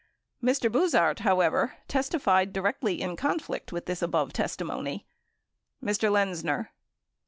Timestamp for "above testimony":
4.03-5.05